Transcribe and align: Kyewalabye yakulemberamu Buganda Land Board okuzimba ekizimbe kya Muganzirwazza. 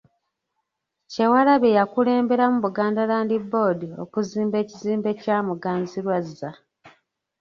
Kyewalabye 1.11 1.69
yakulemberamu 1.79 2.57
Buganda 2.65 3.01
Land 3.09 3.31
Board 3.51 3.79
okuzimba 4.03 4.55
ekizimbe 4.63 5.09
kya 5.21 5.37
Muganzirwazza. 5.47 6.49